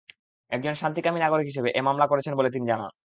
[0.51, 2.91] একজন শান্তিকামী নাগরিক হিসেবে এ মামলা করেছেন বলে তিনি জানান।